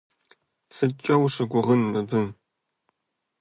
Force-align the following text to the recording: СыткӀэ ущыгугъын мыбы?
СыткӀэ 0.75 1.15
ущыгугъын 1.23 1.81
мыбы? 1.91 2.21